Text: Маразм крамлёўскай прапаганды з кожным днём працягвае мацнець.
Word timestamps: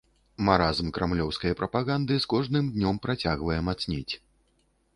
Маразм 0.45 0.87
крамлёўскай 0.97 1.53
прапаганды 1.59 2.17
з 2.25 2.29
кожным 2.33 2.73
днём 2.75 2.95
працягвае 3.07 3.59
мацнець. 3.69 4.13